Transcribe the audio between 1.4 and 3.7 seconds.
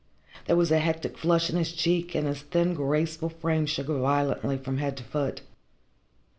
in his cheek and his thin, graceful frame